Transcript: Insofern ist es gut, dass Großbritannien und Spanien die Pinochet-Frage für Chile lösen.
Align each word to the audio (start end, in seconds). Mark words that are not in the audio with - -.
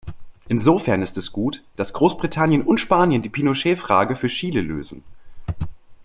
Insofern 0.47 1.03
ist 1.03 1.15
es 1.17 1.31
gut, 1.31 1.63
dass 1.75 1.93
Großbritannien 1.93 2.63
und 2.63 2.79
Spanien 2.79 3.21
die 3.21 3.29
Pinochet-Frage 3.29 4.15
für 4.15 4.29
Chile 4.29 4.61
lösen. 4.61 5.03